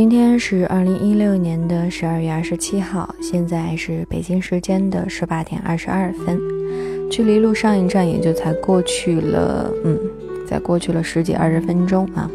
[0.00, 6.40] 今天是二零一六年的十二月二十七号，现在是北京时间的十八点二十二分，
[7.10, 9.98] 距离录上一站也就才过去了，嗯，
[10.48, 12.30] 才过去了十几二十分钟啊，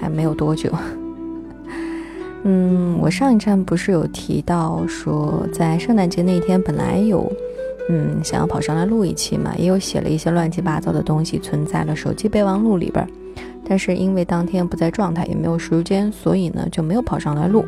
[0.00, 0.70] 还没有多久。
[2.46, 7.28] 嗯，我上一站不是有提到说，在圣诞节那天本来有，
[7.88, 13.04] 嗯，想要跑上来录一期嘛，也有写了一些乱七八糟的东西存在了手机备忘录里边。
[13.68, 17.64] 但是因为当天不在状态，也没有时间，所以呢就没有跑上来录。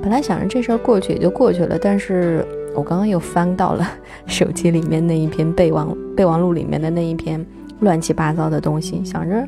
[0.00, 3.86] 本来想着这事儿过去也就过去了，但是我刚刚又翻到了
[4.26, 7.44] 手机里面那一篇备忘备忘录里面的那一篇
[7.80, 9.46] 乱七八糟的东西，想着，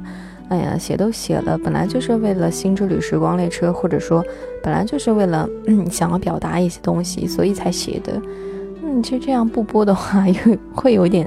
[0.49, 4.25] 哎呀，写都写了，本来就是为了新之旅时光列车，或者说
[4.63, 5.49] 本来就是为了
[5.91, 8.21] 想要表达一些东西，所以才写的。
[8.83, 10.37] 嗯，其实这样不播的话，又
[10.75, 11.25] 会有点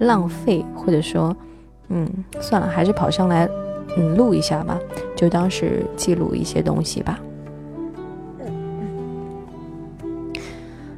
[0.00, 1.34] 浪费，或者说，
[1.88, 2.06] 嗯，
[2.40, 3.48] 算了，还是跑上来。
[3.96, 4.78] 嗯，录一下吧，
[5.14, 7.20] 就当是记录一些东西吧。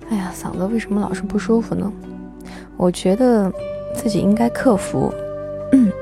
[0.09, 1.93] 哎呀，嗓子为什么老是不舒服呢？
[2.77, 3.53] 我觉得
[3.95, 5.13] 自己应该克服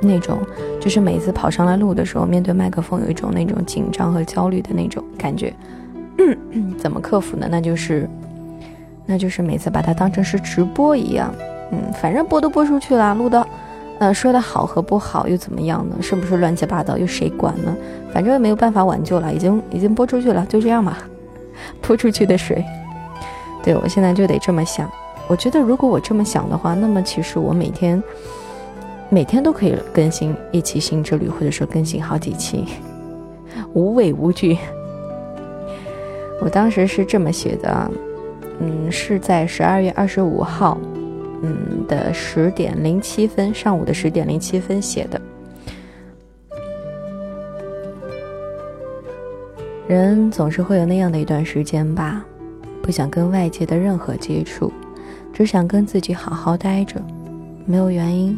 [0.03, 0.39] 那种，
[0.81, 5.53] 就是每次跑上来录的时候，面对麦克风有一种那种紧张和焦虑的那种感觉。
[6.79, 7.49] 怎么克服呢？
[7.51, 8.09] 那就是，
[9.07, 11.35] 那就是每次把它当成是直播一样。
[11.73, 13.47] 嗯，反正播都播出去了，录到。
[14.01, 15.97] 呃，说的好和不好又怎么样呢？
[16.01, 17.75] 是不是乱七八糟又谁管呢？
[18.13, 20.99] 反正也没有办法挽救了，已经已经播出去了，就这样吧，
[21.81, 22.65] 泼出去的水。
[23.63, 24.91] 对我现在就得这么想。
[25.27, 28.03] 我觉得如果我这么想的话，那么其实我每天
[29.09, 32.67] 每天都可以更新一期新之旅，或者说更新好几期，
[33.73, 34.59] 无畏无惧。
[36.43, 37.91] 我当时是这么写的，
[38.59, 40.77] 嗯，是在十二月二十五号。
[41.45, 45.21] 嗯的十点零七分，上午的十点零七分写的。
[49.87, 52.25] 人总是会有那样的一段时间吧，
[52.83, 54.73] 不想跟外界的任何接触，
[55.33, 57.01] 只想跟自己好好待着，
[57.67, 58.37] 没有原因，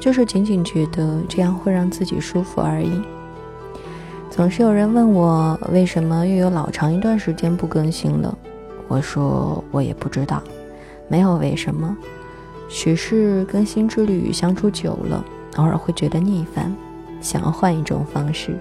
[0.00, 2.90] 就是仅仅觉得这样会让自己舒服而已。
[4.28, 8.36] 总是有人问我为什么又有老长一段时间不更新了，
[8.88, 10.42] 我说我也不知道，
[11.08, 11.96] 没有为什么。
[12.72, 15.24] 许是跟新之旅相处久了，
[15.56, 16.72] 偶尔会觉得腻烦，
[17.20, 18.56] 想要换一种方式。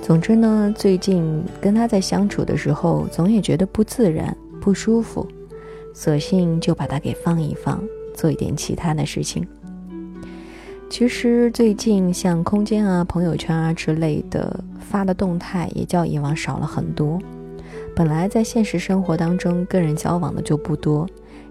[0.00, 5.26] 总之呢，最近跟他在相处的时候，总也觉得不自然、不舒服，
[5.92, 7.82] 索性就把它给放一放，
[8.14, 9.44] 做一点其他的事情。
[10.88, 17.18] 其实最近像空间啊、朋友圈啊之类的发的动态，也较以往少了很多。
[17.96, 21.04] 本来在现实生活当中跟人交往的就不多。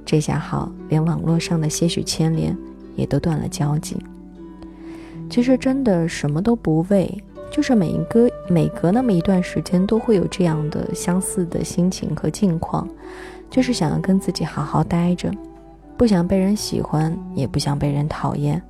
[0.06, 2.56] 这下好，连网络上的些许牵连
[2.96, 3.98] 也都断了交集。
[5.30, 12.88] 其实真的什么都不为，就是每一个每隔那么一段时间，都会有这样的相似的心情和境况，
[13.50, 15.32] 就是想要跟自己好好待着，
[15.96, 18.62] 不想被人喜欢，也不想被人讨厌，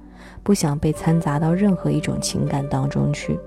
[0.44, 3.40] 不想被掺杂到任何一种情感当中去。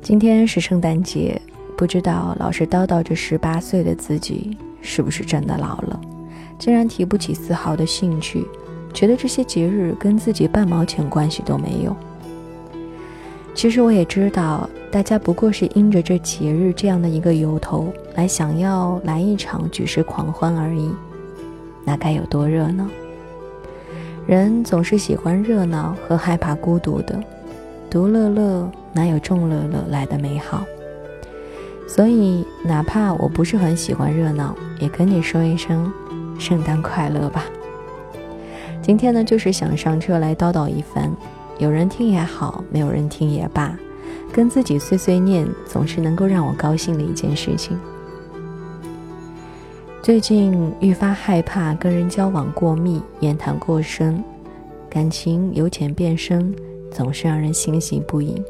[0.00, 1.38] 今天是圣诞节，
[1.76, 4.56] 不知道老是叨叨着十八岁的自己。
[4.82, 6.00] 是不是真的老了，
[6.58, 8.44] 竟然提不起丝毫的兴趣，
[8.92, 11.96] 觉得这些节日跟自己半毛钱关系都没有？
[13.54, 20.90] 其实我也知道，大家不过是因着这节日这样的一个由头，来想要来一场举世狂欢而已。
[21.84, 22.86] 那该有多热闹？
[24.26, 27.22] 人总是喜欢热闹和害怕孤独的，
[27.90, 30.64] 独乐乐哪有众乐乐来的美好？
[31.86, 35.92] 所以，哪怕我不是很喜欢热闹，也跟你说一声
[36.38, 37.44] 圣诞快乐吧。
[38.80, 41.10] 今天呢，就是想上车来叨叨一番，
[41.58, 43.76] 有人听也好，没有人听也罢，
[44.32, 47.78] 跟自己碎碎念，总是能够让我高兴的一件事情。
[50.00, 54.22] 最近愈发害怕跟人交往过密，言谈过深，
[54.88, 56.54] 感情由浅变深，
[56.90, 58.40] 总是让人欣喜不已，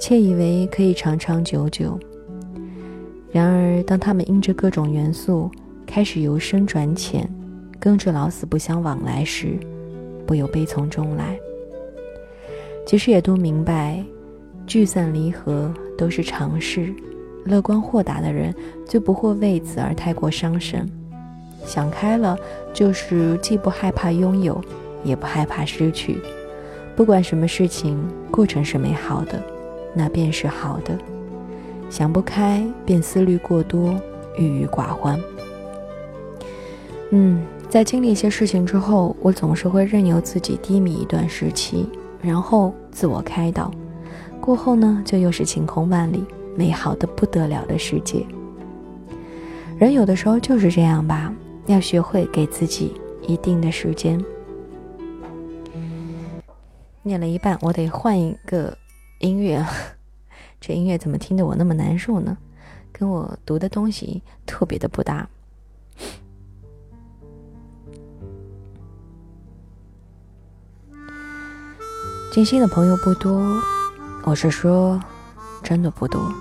[0.00, 1.98] 窃以为可以长长久久。
[3.30, 5.50] 然而，当他们因着各种元素
[5.86, 7.28] 开始由深转浅，
[7.78, 9.58] 跟着老死不相往来时，
[10.26, 11.38] 不由悲从中来。
[12.86, 14.02] 其实也都明白，
[14.66, 16.92] 聚散离合都是常事，
[17.44, 18.54] 乐观豁达的人
[18.88, 20.88] 就不会为此而太过伤神。
[21.66, 22.34] 想开了，
[22.72, 24.58] 就是既不害怕拥有，
[25.04, 26.16] 也不害怕失去。
[26.96, 29.42] 不管什么事情，过程是美好的，
[29.94, 30.96] 那便是好的。
[31.90, 33.94] 想不开便思虑过多，
[34.36, 35.18] 郁郁寡欢。
[37.10, 41.88] 嗯，在经历一些事情之后，我总是会任由自己低迷一段时期，
[42.20, 43.70] 然后自我开导。
[44.40, 46.24] 过后呢，就又是晴空万里，
[46.54, 48.26] 美好的不得了的世界。
[49.78, 51.32] 人有的时候就是这样吧，
[51.66, 52.92] 要学会给自己
[53.26, 54.22] 一定的时间。
[57.02, 58.76] 念了一半，我得换一个
[59.20, 59.64] 音乐。
[60.60, 62.36] 这音乐怎么听得我那么难受呢？
[62.92, 65.28] 跟我读的东西特别的不搭。
[72.32, 73.60] 静心的朋友不多，
[74.24, 75.00] 我是说，
[75.62, 76.32] 真的不多。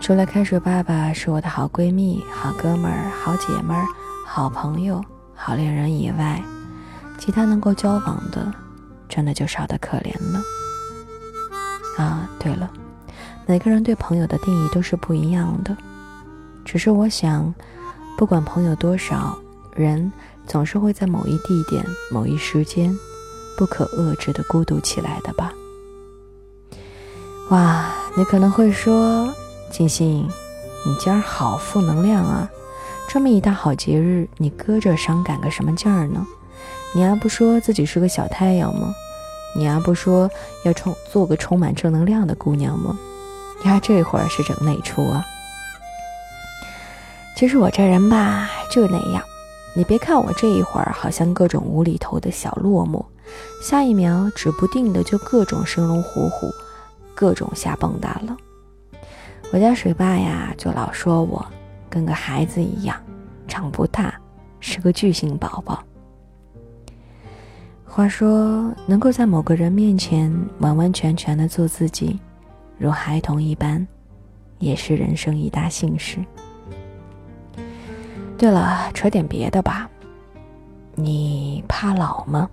[0.00, 3.84] 除了开水爸爸是我的好闺蜜、好哥们儿、好姐们儿、
[4.26, 5.02] 好朋友、
[5.34, 6.42] 好恋人以外，
[7.18, 8.52] 其他能够交往的，
[9.08, 10.42] 真的就少得可怜了。
[11.96, 12.70] 啊，对了，
[13.46, 15.76] 每个人对朋友的定义都是不一样的。
[16.64, 17.54] 只是我想，
[18.18, 19.38] 不管朋友多少，
[19.74, 20.12] 人
[20.46, 22.92] 总是会在某一地点、某一时间，
[23.56, 25.52] 不可遏制的孤独起来的吧。
[27.50, 29.32] 哇，你可能会说。
[29.68, 30.26] 静心，
[30.86, 32.48] 你今儿好负能量啊！
[33.08, 36.24] 这么一大好节日，你搁着伤感个什么劲儿呢？
[36.94, 38.94] 你还不说自己是个小太阳吗？
[39.54, 40.30] 你还不说
[40.64, 42.96] 要充做个充满正能量的姑娘吗？
[43.66, 45.26] 你还这会儿是整哪出啊？
[47.34, 49.20] 其实我这人吧，就那样。
[49.74, 53.04] 你别看我这一会儿好像各种无厘头的小落寞，
[53.60, 56.48] 下一秒指不定的就各种生龙活虎，
[57.12, 58.36] 各种瞎蹦跶了。
[59.52, 61.44] 我家水爸呀，就老说我
[61.90, 62.96] 跟个孩子一样，
[63.48, 64.14] 长不大，
[64.60, 65.82] 是个巨型宝宝。
[67.84, 72.20] 话说，能够在某个人面前完完全全的做自己，
[72.78, 73.86] 如孩童一般，
[74.58, 76.18] 也是人生一大幸事。
[78.38, 79.88] 对了，扯点别的吧，
[80.94, 82.48] 你怕老吗？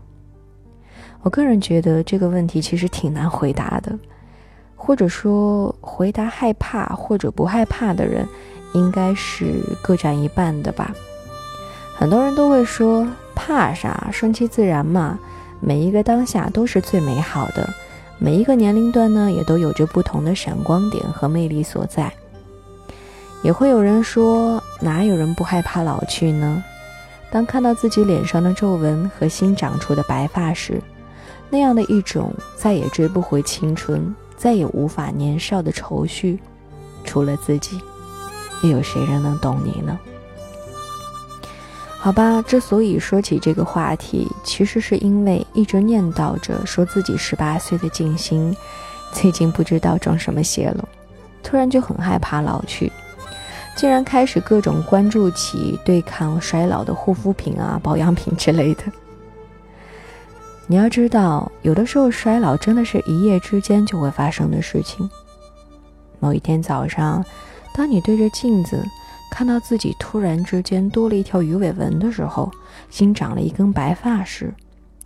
[1.22, 3.98] 我个人觉得这个问题其实挺难回答的。
[4.76, 8.28] 或者说，回答害怕或者不害怕的人，
[8.74, 10.94] 应该是各占一半的吧。
[11.96, 15.18] 很多人都会说怕啥，顺其自然嘛。
[15.62, 17.74] 每一个当下都是最美好的，
[18.20, 22.12] 每一个年龄段呢，也都有着不同的闪光点和魅力所在。
[23.44, 26.64] 也会有人说，哪有人不害怕老去呢？
[27.30, 30.82] 当看到自己脸上的皱纹和新长出的白发时，
[31.50, 34.14] 那样的一种再也追不回青春。
[34.36, 36.38] 再也无法年少的愁绪，
[37.06, 37.80] 除了自己，
[38.62, 39.98] 又有谁人能懂你呢？
[42.04, 48.54] 好吧，之所以说起这个话题，其实是因为一直念叨着说自己十八岁的静心，
[49.14, 50.86] 最近不知道中什么邪了，
[51.42, 52.92] 突然就很害怕老去，
[53.78, 58.84] 竟然开始各种关注起对抗衰老的护肤品啊、保养品之类的。
[60.68, 65.10] 你要知道，有的时候衰老真的是一夜之间就会发生的事情。
[66.20, 67.24] 某一天早上，
[67.74, 68.84] 当你对着镜子
[69.34, 72.52] 看到自己突然之间多了一条鱼尾纹的时候，
[72.92, 74.54] 新长了一根白发时，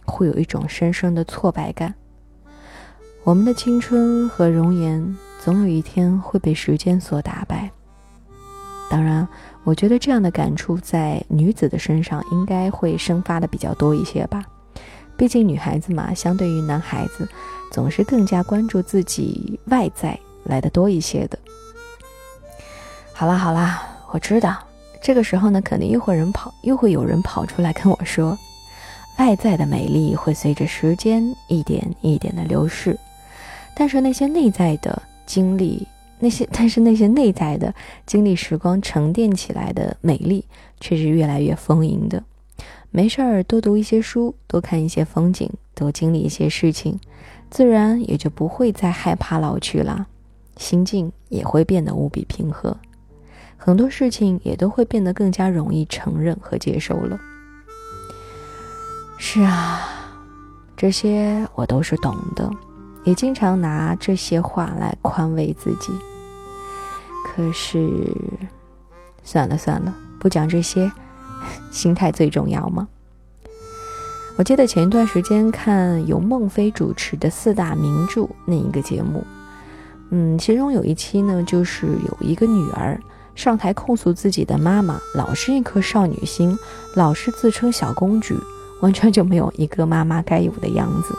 [0.03, 1.95] 会有一种深深的挫败感。
[3.23, 7.71] 我们的青春和容颜，总有一天会被时间所打败。
[8.89, 9.25] 当然，
[9.63, 14.43] 我觉得这样的感触在女子的身上应该会生发的比较多一些吧。
[15.15, 17.25] 毕竟女孩子嘛，相对于男孩子，
[17.71, 21.39] 总是更加关注自己外在来的多一些的。
[23.13, 24.57] 好啦好啦，我知道，
[25.01, 28.37] 这个时候呢，肯定又会人跑，又会有人跑出来跟我说，
[29.17, 32.97] 外在的美丽会随着时间一点一点的流逝，
[33.75, 35.85] 但是那些内在的经历，
[36.19, 37.73] 那些但是那些内在的
[38.05, 40.45] 经历时光沉淀起来的美丽，
[40.79, 42.23] 却是越来越丰盈的。
[42.89, 46.97] 没事儿，多读一些书，多看一些风景，多经历一些事情，
[47.49, 50.07] 自然也就不会再害怕老去了，
[50.55, 52.75] 心境也会变得无比平和，
[53.67, 57.19] 很多事情也都会变得更加容易承认和接受了。
[59.17, 59.81] 是啊，
[60.77, 62.49] 这些我都是懂的，
[63.03, 65.91] 也经常拿这些话来宽慰自己。
[67.25, 67.91] 可是，
[69.21, 70.89] 算了算了，不讲这些。
[71.69, 72.87] 心态最重要吗？
[74.37, 79.25] 我记得前一段时间看由孟非主持的四大名著那一个节目，
[80.11, 82.97] 嗯，其中有一期呢，就是有一个女儿
[83.37, 86.57] 上台控诉自己的妈妈，老是一颗少女心，
[86.95, 88.35] 老是自称小公举，
[88.81, 91.15] 完全就没有一个妈妈该有的样子。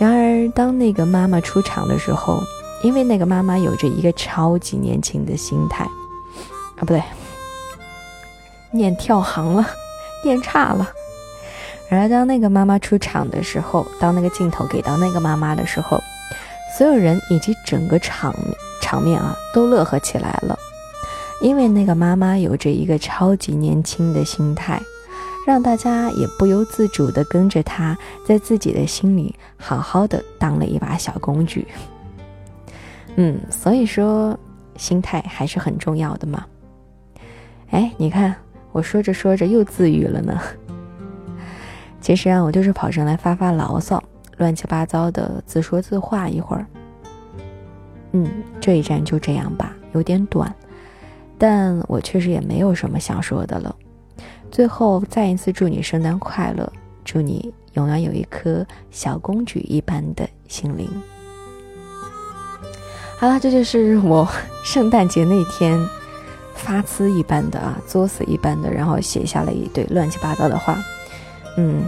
[0.00, 2.42] 然而，当那个妈妈出场的时候，
[2.82, 7.02] 因为那个妈妈有着一个超级年轻的心态，啊，不对。
[8.70, 9.68] 念跳行了，
[10.24, 10.90] 念差了。
[11.90, 16.00] 然而，当那个妈妈出场的时候，当那个镜头给到那个妈妈的时候，
[16.78, 18.34] 所有人以及整个场
[18.94, 20.56] 场面啊，都乐呵起来了。
[21.40, 24.80] 因为那个妈妈有着一个超级年轻的心态，
[25.44, 31.66] 让大家也不由自主地跟着她，在自己的心里好好的当了一把小工具。
[33.16, 34.38] 嗯，所以说
[34.76, 36.46] 心态还是很重要的嘛。
[37.70, 38.32] 哎，你看
[38.70, 40.40] 我说着说着又自愈了呢。
[42.00, 44.00] 其实啊，我就是跑上来发发牢骚，
[44.36, 46.64] 乱七八糟的自说自话一会儿。
[48.16, 48.30] 嗯，
[48.60, 50.54] 这一站就这样吧，有点短，
[51.36, 53.74] 但我确实也没有什么想说的了。
[54.52, 56.72] 最后再一次祝你圣诞快乐，
[57.04, 60.88] 祝你永远有一颗小公举一般的心灵。
[63.18, 64.28] 好了，这就是我
[64.62, 65.76] 圣诞节那天
[66.54, 70.78] 发呲一般的啊，作死一般的，然后写下了一堆乱七八糟的话。
[71.56, 71.82] 嗯，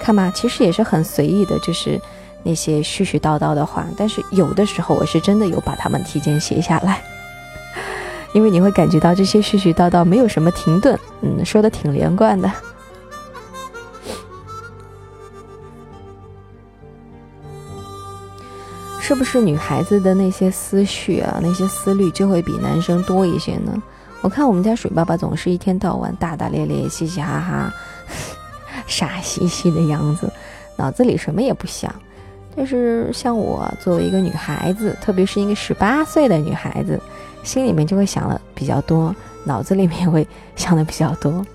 [0.00, 2.00] 看吧，其实也是很随意的，就是
[2.46, 3.84] 那些絮絮叨叨的话。
[3.96, 7.02] 但是有的时候，我是真的有把它们提前写下来，
[8.32, 12.50] 因为你会感觉到这些絮絮叨叨没有什么停顿，嗯，说的挺连贯的。
[19.00, 23.82] 是不是女孩子的那些思绪啊，那些思虑就会比男生多一些呢？
[24.20, 27.72] 我看我们家水爸爸总是一天到晚大大咧咧、嘻嘻哈哈。
[28.88, 30.28] 傻兮兮的样子，
[30.76, 31.94] 脑子里什么也不想。
[32.56, 36.98] 但是像我作为一个女孩子，特别是一个十八岁的女孩子，
[37.42, 41.46] 心里面就会想的比较多，脑子里面会想的比较多。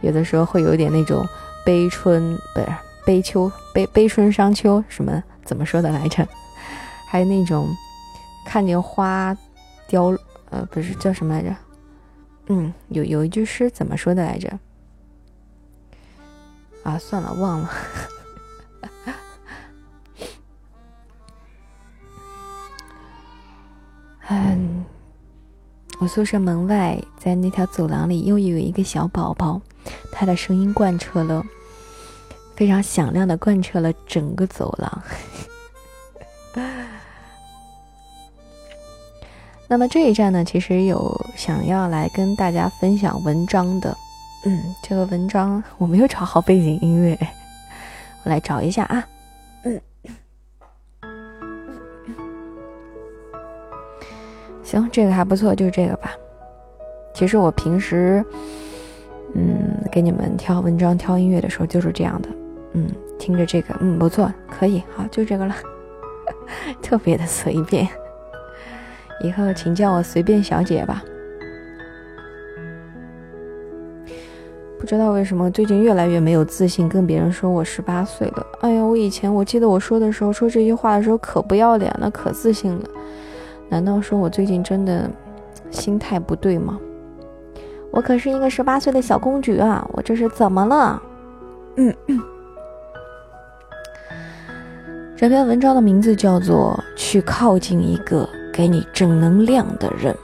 [0.00, 1.24] 有的时候会有点那种
[1.64, 2.66] 悲春，不是
[3.06, 6.26] 悲秋，悲悲春伤秋，什么怎么说的来着？
[7.06, 7.68] 还有那种
[8.44, 9.36] 看见花
[9.88, 10.16] 凋，
[10.50, 11.54] 呃，不是叫什么来着？
[12.48, 14.58] 嗯，有有一句诗怎么说的来着？
[16.82, 17.70] 啊，算了，忘了。
[26.12, 29.60] 宿舍门外，在那条走廊里，又有一个小宝宝，
[30.10, 31.40] 他的声音贯彻了，
[32.56, 35.02] 非常响亮的贯彻了整个走廊。
[39.68, 43.96] 那么这一站呢，其实有想要来跟大家分享文章的。
[44.44, 47.16] 嗯，这个文章我没有找好背景音乐，
[48.24, 49.06] 我来找一下啊。
[49.62, 49.80] 嗯，
[54.70, 56.12] 行，这个还不错，就这个吧。
[57.12, 58.24] 其实我平时，
[59.34, 62.28] 嗯，给你们挑文章、挑音乐的时候就是这样的。
[62.74, 62.86] 嗯，
[63.18, 65.52] 听着这个，嗯，不错，可以，好，就这个了，
[66.80, 67.88] 特别的随便。
[69.24, 71.02] 以后请叫我随便小姐吧。
[74.78, 78.46] 不知道为什么最近越来越没有自信，跟别人说我十八岁了。
[78.60, 82.84] 哎呀，我以前我记得我说的时候，说这句话的时候可不要脸了，可自信了。
[83.70, 85.08] 难道说我最近真的
[85.70, 86.78] 心态不对吗？
[87.92, 91.02] 我可是一个十八岁的小公举啊，我这是怎么了？
[91.76, 92.20] 嗯嗯。
[95.16, 100.14] 这篇文章的名字叫做《去靠近一个给你正能量的人》。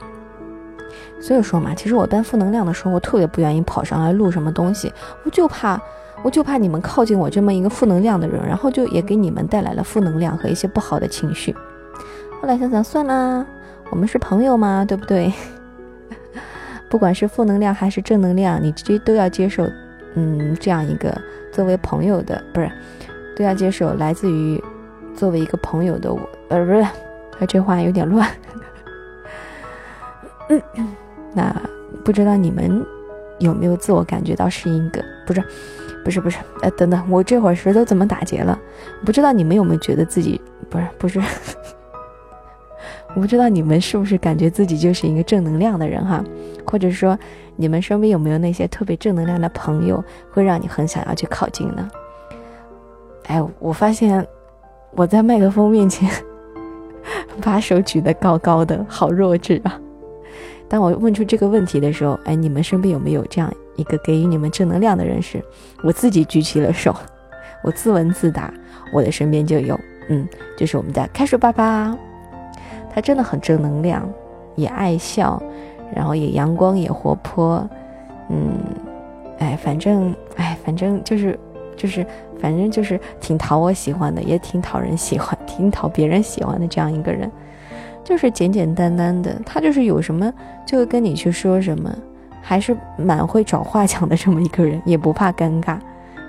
[1.23, 4.93] 所以说嘛，其实我带负能量的时候，我特别不愿意跑上来录什么东西，
[5.25, 5.81] 我就怕，
[6.23, 11.55] 我就怕你们靠近我这么一个负能量的人，然后就也给你们带来了负能量和一些不好的情绪。
[12.41, 13.47] 后来想想，算了，
[13.91, 15.33] 我们是朋友嘛，对不对？
[16.89, 19.69] 不管是负能量还是正能量，你这都要接受，
[20.15, 21.17] 嗯，这样一个
[21.53, 22.71] 作为朋友的，不是，
[23.37, 24.63] 都要接受来自于
[25.15, 26.87] 作为一个朋友的我，呃，不是，
[27.39, 28.29] 他这话有点乱。
[30.49, 30.63] 嗯。
[31.35, 31.55] 那
[32.03, 32.83] 不知道你们
[33.41, 35.45] 有没有自我感觉到是一个不是，
[36.03, 38.59] 不是不是，呃，等等，我这会儿舌头怎么打结了？
[39.05, 40.41] 不知道你们有没有觉得自己
[40.71, 41.21] 不是不是？
[43.17, 46.23] 我不知道你们是不是感觉自己就是一个正能量的人哈？
[46.67, 47.19] 或者说
[47.57, 51.89] 你们身边有没有那些特别正能量的朋友，会让你很想要去靠近呢？
[53.29, 54.25] 哎，我发现
[54.91, 56.11] 我在麦克风面前
[57.41, 59.81] 把手举得高高的，好弱智啊！
[60.69, 65.43] 当我问出这个问题的时候，哎，你们身边有没有这样一个给予你们正能量的人时？
[65.83, 66.95] 我自己举起了手，
[67.65, 68.53] 我自问自答，
[68.93, 69.81] 我的身边就有，
[70.11, 71.97] 嗯，就是我们的开水爸爸，
[72.97, 74.11] 他真的很正能量，
[74.55, 75.39] 也爱笑，
[75.95, 77.63] 然后也阳光也活泼，
[78.31, 78.53] 嗯，
[79.39, 81.39] 哎，反正哎，反正就是
[81.77, 82.07] 就是
[82.41, 87.31] 反正就是挺讨我喜欢的，也挺讨人喜欢，挺讨别人喜欢的这样一个人。
[88.03, 90.33] 就是简简单单的，他就是有什么
[90.65, 91.95] 就会跟你去说什么，
[92.41, 95.77] 还是蛮会找话讲的这么一个人，也不怕尴尬，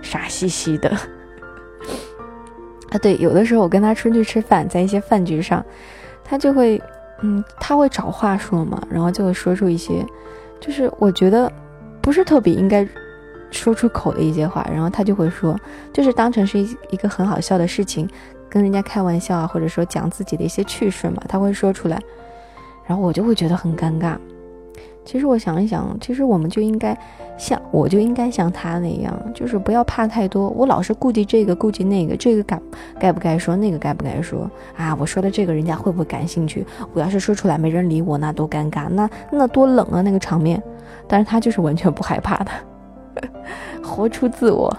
[0.01, 0.91] 傻兮兮的。
[2.91, 5.63] 啊，对，有的时候我跟他出去吃饭，在一些饭局上，
[6.27, 6.81] 他就会
[7.22, 10.05] 嗯，他会找话说嘛，然后就会说出一些，
[10.60, 11.51] 就是我觉得
[12.01, 12.88] 不是特别应该
[13.50, 15.57] 说出口的一些话，然后他就会说，
[15.93, 18.07] 就是当成是一一个很好笑的事情，
[18.50, 21.98] 跟人家开玩笑啊，或者说讲自己的一些趣事嘛，他会说出来，
[22.86, 24.17] 然后我就会觉得很尴尬。
[25.08, 26.96] 其实我想一想，其实我们就应该
[27.38, 30.50] 像，我就应该像他那样，就是不要怕太多。
[30.50, 32.60] 我老是顾忌这个，顾忌那个，这个该
[33.00, 34.94] 该不该说，那个该不该说啊？
[35.00, 36.66] 我说的这个人家会不会感兴趣？
[36.92, 40.62] 我要是说出来没人理我，那多尴尬，那那多冷啊那个场面。
[41.08, 42.52] 但是他就是完全不害怕的，
[43.82, 44.78] 活出自我。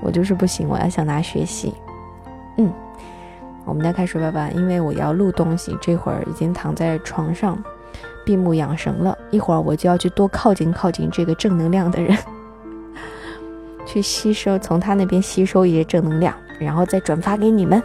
[0.00, 1.74] 我就是不行，我要向他学习。
[2.56, 2.72] 嗯，
[3.66, 7.62] 我们再开始吧吧，因为我要录东西，这会儿已经躺在床上。
[8.26, 12.18] 闭目养神了一会儿，我就要去多靠近靠近这个正能量的人，
[13.86, 17.80] 去吸收从他那边吸收一些正能量，然后再转发给你们。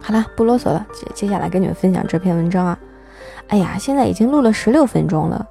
[0.00, 2.78] 好了，不啰嗦了，接接下来跟你们分享这篇文章啊。
[3.48, 5.46] 哎呀，现在已经录了十六分钟了，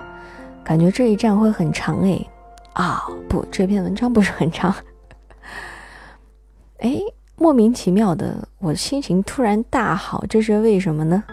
[0.63, 2.19] 感觉这一站会很长哎。
[2.73, 4.73] 啊，不，这篇文章不是很长。
[6.79, 6.99] 哎，
[7.35, 11.23] 莫名其妙的，我心情突然大好，这是为什么呢？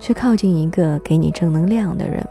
[0.00, 2.26] 去靠近一个给你正能量的人。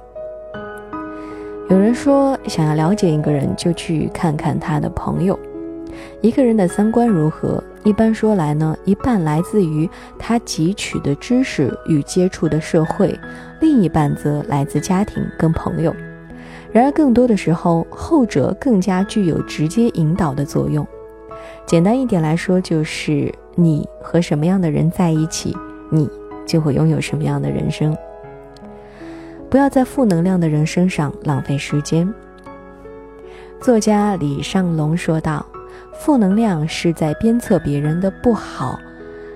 [1.69, 5.39] 有人说，想要了解一个人，就去看看他的朋友。
[6.21, 13.17] 一个人的三观如何，一般说来呢，一半来自于他汲取的知识与接触的社会，
[13.59, 15.95] 另一半则来自家庭跟朋友。
[16.71, 20.85] 然而，更多的时候，后者更加具有直接引导的作用。
[21.67, 25.55] 简单一点来说，就是你和什么样的人在一起，
[25.91, 26.09] 你。
[26.49, 27.95] 就会拥有什么样的人生？
[29.51, 32.11] 不要在负能量的人身上浪费时间。
[33.61, 35.45] 作家李尚龙说道
[35.93, 38.79] ：“负能量是在鞭策别人的不好，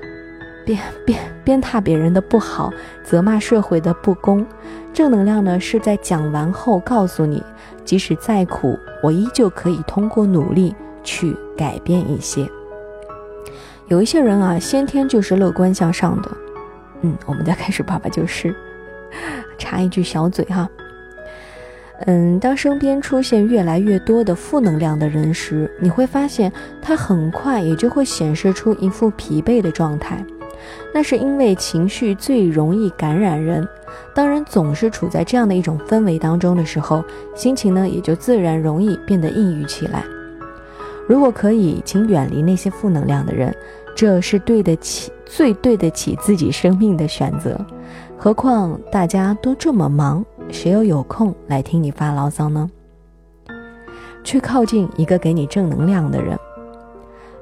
[0.66, 2.74] 鞭鞭鞭挞别人的不好，
[3.04, 4.44] 责骂社会的不公；
[4.92, 7.44] 正能量呢，是在讲完后告诉你，
[7.86, 10.74] 即使再苦，我依旧可以通过努力
[11.04, 12.50] 去改变一些。
[13.88, 16.32] 有一些人啊，先天就是乐观向上的。”
[17.04, 18.54] 嗯，我们再开始，爸爸就是
[19.58, 20.68] 插一句小嘴哈。
[22.06, 30.26] 嗯，当身边出现越来越多的负能量的人时，你会发现他很快也就会显示出一副疲惫的状态。
[30.94, 33.68] 那是因为情绪最容易感染人，
[34.14, 37.04] 当人总是处在这样的一种氛围当中的时候，
[37.36, 40.04] 心情呢也就自然容易变得抑郁起来。
[41.08, 43.54] 如果可以，请远离那些负能量的人。
[43.96, 47.60] 这是对得起最对得起自己生命的选择，
[48.18, 52.70] 何况大家都这么忙，谁又有空来听你发牢骚呢？
[54.24, 56.38] 去靠近一个给你正能量的人，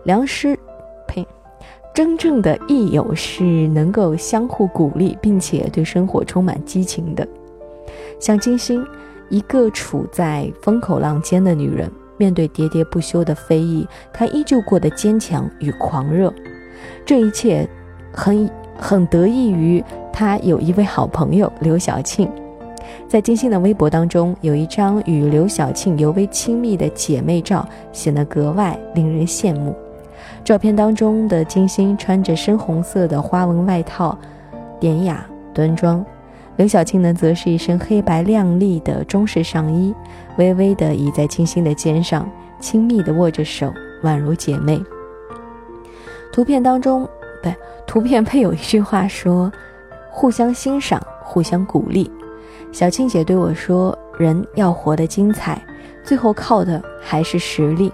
[0.03, 0.57] 良师，
[1.07, 1.25] 呸，
[1.93, 7.27] 真正的益友是能够相互鼓励，并且对生活充满激情的。
[8.19, 8.85] 像金星，
[9.29, 11.91] 一个处在风口浪尖的女人。
[12.21, 16.31] 面对喋喋不休的非议，他依旧过得坚强与狂热。
[17.03, 17.67] 这一切，
[18.13, 22.29] 很很得益于他有一位好朋友刘晓庆。
[23.07, 29.75] 在金星的微博当中，有一张与刘晓庆尤为亲密的姐妹照，显得格外令人羡慕。
[30.43, 34.15] 照片当中的金星穿着深红色的花纹外套，
[34.79, 36.05] 典雅端庄。
[36.57, 39.95] 刘晓庆呢，则是一身黑白亮丽的中式上衣，
[40.37, 44.79] 微微的倚在金星的肩上，亲密的握着手，宛如姐妹。
[46.31, 47.09] 图片当中不，
[47.43, 47.55] 对，
[47.87, 49.51] 图片配有一句话说
[50.11, 52.11] ：“互相欣赏，互相鼓励。”
[52.71, 55.61] 小庆姐对我说：“人要活得精彩，
[56.03, 57.91] 最后靠的还是实力。”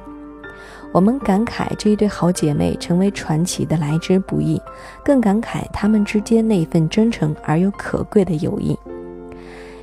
[0.91, 4.59] 我们感慨这一对好姐妹成为传奇的来之不易，
[5.03, 8.77] 更感慨她们之间那份真诚而又可贵的友谊。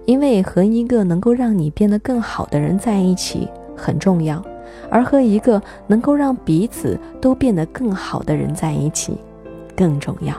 [0.06, 4.42] 因为和一个能够让你变得更好的人在一起很重要，
[4.90, 9.16] 而和一个能够让彼此都变得更好的人在一起
[9.76, 10.34] 更重要。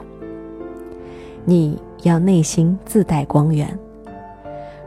[1.45, 3.67] 你要内心自带光源。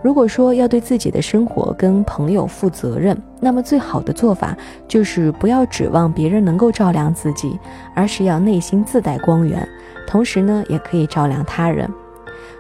[0.01, 4.57] 如果说要对自己的生活跟朋友负责任，那么最好的做法
[4.87, 7.59] 就是不要指望别人能够照亮自己，
[7.95, 9.69] 而是要内心自带光源，
[10.07, 11.89] 同时呢，也可以照亮他人。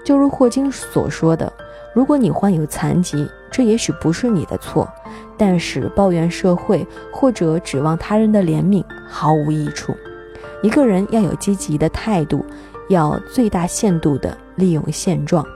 [0.04, 1.52] 就如霍金所说的
[1.94, 4.88] ：“如果你患有残疾，这也许不是你的错，
[5.36, 9.94] 但是抱怨社会或者指望他人的怜悯毫无益处。
[10.60, 12.44] 一个人要有积极的态度，
[12.88, 15.46] 要最大限度地利用现状。”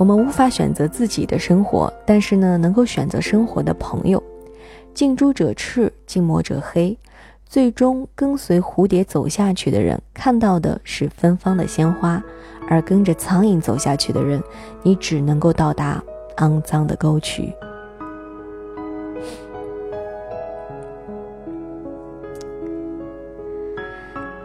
[0.00, 4.22] 我们无法选择自己的生活，但是呢，能够选择生活的朋友。
[4.94, 6.96] 近朱者赤，近墨者黑。
[7.44, 12.18] 最终跟随蝴蝶走下去的人，看到的是芬芳的鲜花；
[12.66, 14.42] 而跟着苍蝇走下去的人，
[14.82, 16.02] 你只能够到达
[16.38, 17.52] 肮脏的沟渠。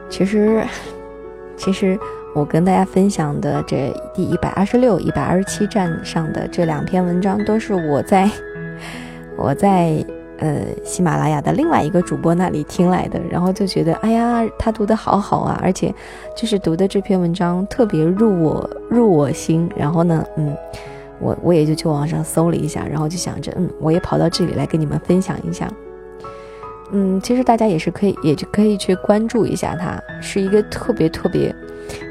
[0.10, 0.68] 其实，
[1.56, 1.98] 其实
[2.36, 8.30] 我跟大家分享的这第一百二十六、一百二十七站上的这两篇文章，都是我在
[9.38, 10.06] 我在。
[10.38, 15.96] 呃，喜马拉雅的另外一个主播那里听来的，然后就觉得，哎呀，他读的好好啊，而且
[16.36, 19.70] 就是读的这篇文章特别入我入我心。
[19.78, 20.54] 然后呢，嗯，
[21.22, 25.72] 我我也就去网上搜了一下，然后就想着，嗯，我也跑到这里来跟你们分享一下。
[26.92, 31.56] 嗯，其实大家也是可以，也就可以去关注一下他，是一个特别特别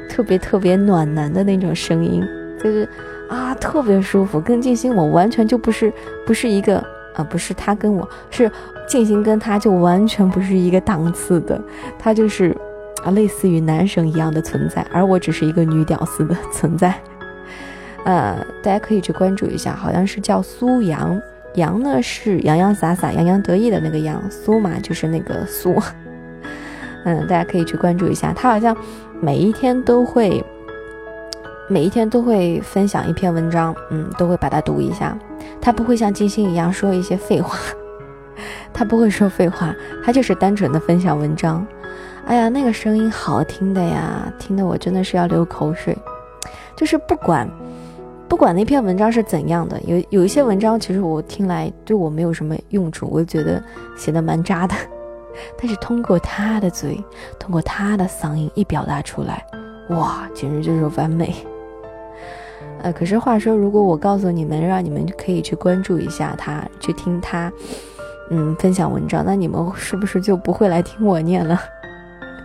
[0.09, 2.23] 特别特别暖男的那种声音，
[2.63, 2.87] 就是
[3.29, 4.39] 啊，特别舒服。
[4.39, 5.91] 跟静心我完全就不是
[6.25, 6.83] 不是一个。
[7.15, 8.51] 啊，不是他跟我是
[8.89, 11.57] 静心跟他就完全不是一个档次的，
[11.97, 12.53] 他就是
[13.05, 16.93] 啊，类似于男神一样的存在，而我只是一个女屌丝的存在。
[18.03, 21.17] 呃，大家可以去关注一下，好像是叫苏阳，
[21.53, 25.81] 阳呢是洋洋洒洒、洋洋得意的那个阳，苏嘛就是那个苏。
[27.05, 28.75] 嗯，大家可以去关注一下，他好像
[29.21, 30.43] 每一天都会。
[31.67, 35.17] 每一天都会分享一篇文章，嗯，都会把它读一下。
[35.59, 37.57] 他不会像金星一样说一些废话，
[38.71, 39.73] 他不会说废话，
[40.05, 41.65] 他就是单纯的分享文章。
[42.27, 45.97] 哎呀，那个声音好听的呀，听得我真的是要流口水。
[46.75, 47.49] 就是不管
[48.27, 53.59] 不管那篇文章是怎样的，有有一些文章其实我听来对我没有什么用处，我觉得
[53.97, 54.75] 写的蛮渣的。
[55.57, 57.03] 但是通过他的嘴，
[57.39, 59.45] 通过他的嗓音一表达出来，
[59.89, 61.35] 哇，简直就是完美。
[62.81, 67.51] 呃，可是话说，如果我告诉你们，让你们可以去关注一下他，去听他，
[68.29, 71.59] 嗯，分享文章，那你们是不是就不会来听我念了？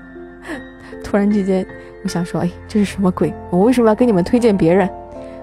[1.04, 1.66] 突然之间，
[2.04, 3.34] 我想说，哎，这是什么鬼？
[3.50, 4.88] 我为什么要给你们推荐别人？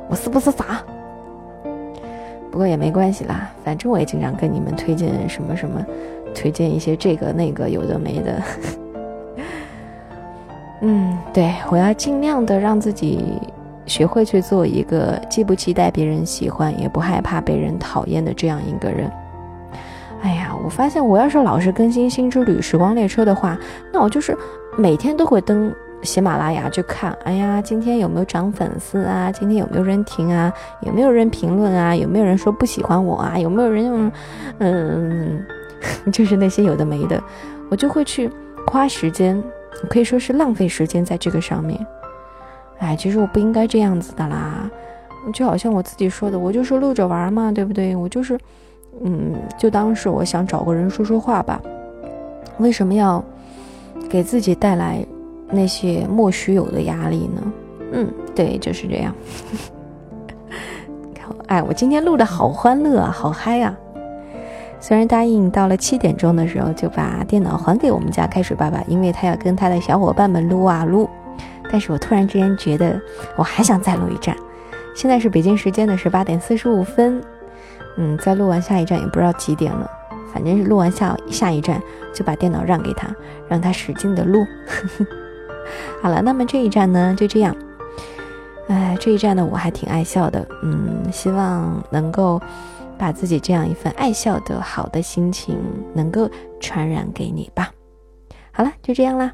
[0.09, 0.81] 我是不是傻？
[2.49, 5.85] 不过也没关系啦，反正我也经常跟你们推荐什么什么，
[6.37, 8.41] 推荐一些这个那个有的没的。
[10.81, 13.41] 嗯，对，我要尽量的让自己。
[13.87, 19.09] 学会去做一个既不期待别人喜欢，也不害怕被人讨厌的这样一个人。
[20.21, 23.57] 哎呀，我发现我要是老是更新《新之旅时光列车》的话，
[23.93, 24.37] 那我就是
[24.77, 27.17] 每天都会登喜马拉雅去看。
[27.23, 29.31] 哎呀，今天有没有涨粉丝啊？
[29.31, 30.51] 今天有没有人听啊？
[30.81, 31.95] 有没有人评论啊？
[31.95, 33.39] 有没有人说不喜欢我啊？
[33.39, 34.11] 有没有人用……
[34.57, 35.45] 嗯，
[36.11, 37.21] 就是那些有的没的，
[37.69, 38.29] 我就会去
[38.65, 39.41] 花时间，
[39.89, 41.79] 可以说是浪费时间在这个上面。
[42.79, 44.69] 哎，其实我不应该这样子的啦，
[45.33, 47.95] 就好像我自己说的，我就是录着玩嘛，对不对？
[47.95, 48.37] 我就是，
[49.03, 51.59] 嗯，就当是我想找个人说说话吧。
[52.59, 53.23] 为什么要
[54.09, 55.05] 给自己带来
[55.49, 57.53] 那些莫须有的压力呢？
[57.93, 59.15] 嗯，对，就是这样。
[61.47, 63.75] 哎，我今天录的好欢乐啊，好嗨啊！
[64.79, 71.09] 虽然答应到了七点钟的时候就把电脑还给我们家开水爸爸，因为他要跟他的小伙伴们撸啊撸。
[71.71, 72.99] 但是我突然之间觉得，
[73.35, 74.35] 我还想再录一站。
[74.95, 77.21] 现在是北京时间的十八点四十五分，
[77.97, 79.89] 嗯，再录完下一站也不知道几点了。
[80.33, 81.81] 反正是录完下下一站，
[82.13, 83.07] 就把电脑让给他，
[83.49, 84.45] 让他使劲的录。
[86.01, 87.55] 好了，那么这一站呢，就这样。
[88.67, 92.39] 哎，这一站呢，我还挺爱笑的，嗯，希望能够
[92.97, 95.57] 把自己这样一份爱笑的好的心情，
[95.93, 96.29] 能够
[96.59, 97.71] 传染给你吧。
[98.51, 99.33] 好了，就这样啦。